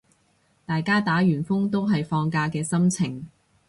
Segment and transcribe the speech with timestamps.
[0.65, 3.27] 大家打完風都係放假嘅心情